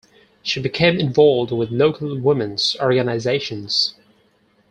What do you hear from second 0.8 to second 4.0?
involved with local women's organizations.